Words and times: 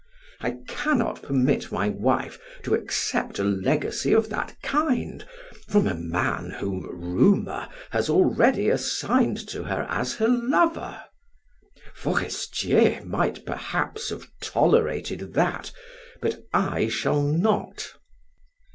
I 0.39 0.55
cannot 0.67 1.21
permit 1.21 1.71
my 1.71 1.89
wife 1.89 2.39
to 2.63 2.73
accept 2.73 3.37
a 3.37 3.43
legacy 3.43 4.13
of 4.13 4.29
that 4.29 4.55
kind 4.63 5.23
from 5.67 5.85
a 5.85 5.93
man 5.93 6.49
whom 6.49 6.89
rumor 6.91 7.69
has 7.91 8.09
already 8.09 8.67
assigned 8.71 9.37
to 9.49 9.61
her 9.65 9.85
as 9.87 10.15
her 10.15 10.27
lover. 10.27 11.03
Forestier 11.93 13.03
might 13.05 13.45
perhaps 13.45 14.09
have 14.09 14.25
tolerated 14.41 15.35
that, 15.35 15.71
but 16.19 16.45
I 16.51 16.87
shall 16.87 17.21
not." 17.21 17.93